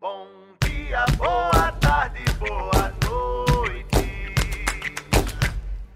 [0.00, 0.26] Bom
[0.62, 4.34] dia, boa tarde, boa noite.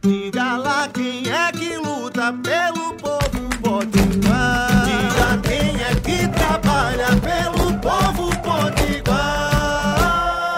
[0.00, 4.84] Diga lá quem é que luta pelo povo potiguar.
[4.84, 9.10] Diga quem é que trabalha pelo povo potiguar.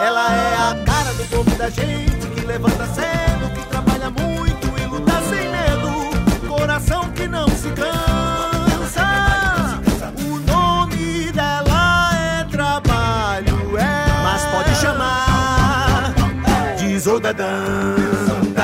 [0.01, 3.10] Ela é a cara do povo da gente que levanta cedo,
[14.23, 16.15] Mas pode chamar
[16.77, 18.61] de Zodadanta.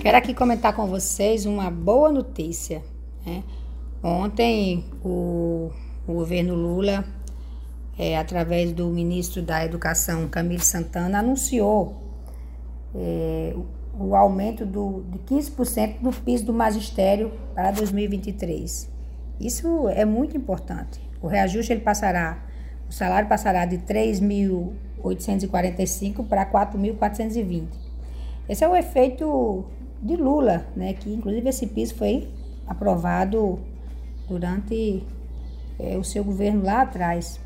[0.00, 2.82] Quero aqui comentar com vocês uma boa notícia.
[3.24, 3.42] né?
[4.02, 5.70] Ontem o,
[6.06, 7.04] o governo Lula,
[7.98, 12.02] é, através do ministro da Educação, Camilo Santana, anunciou
[12.94, 18.90] é, o, o aumento do, de 15% do piso do magistério para 2023.
[19.40, 21.00] Isso é muito importante.
[21.20, 22.44] O reajuste ele passará,
[22.92, 27.64] o salário passará de 3.845 para 4.420.
[28.46, 29.64] Esse é o efeito
[30.02, 32.28] de Lula, né, que inclusive esse piso foi
[32.66, 33.58] aprovado
[34.28, 35.02] durante
[35.80, 37.40] é, o seu governo lá atrás.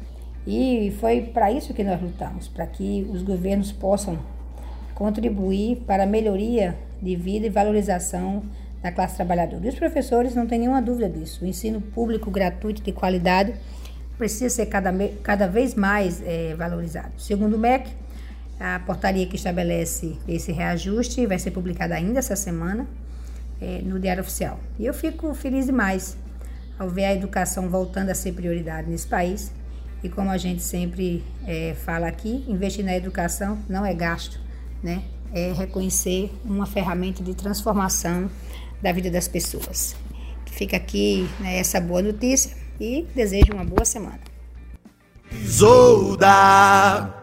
[0.44, 4.18] E foi para isso que nós lutamos, para que os governos possam
[4.96, 8.42] contribuir para a melhoria de vida e valorização
[8.82, 9.64] da classe trabalhadora.
[9.64, 11.44] E os professores não têm nenhuma dúvida disso.
[11.44, 13.54] O ensino público gratuito de qualidade
[14.16, 17.12] precisa ser cada, cada vez mais eh, valorizado.
[17.18, 17.90] Segundo o MEC,
[18.58, 22.86] a portaria que estabelece esse reajuste vai ser publicada ainda essa semana
[23.60, 24.58] eh, no Diário Oficial.
[24.78, 26.16] E eu fico feliz demais
[26.78, 29.52] ao ver a educação voltando a ser prioridade nesse país.
[30.02, 34.40] E como a gente sempre eh, fala aqui, investir na educação não é gasto,
[34.82, 35.02] né?
[35.32, 38.30] É reconhecer uma ferramenta de transformação
[38.80, 39.96] da vida das pessoas.
[40.52, 44.20] Fica aqui né, essa boa notícia e desejo uma boa semana.
[45.32, 47.15] Isolda.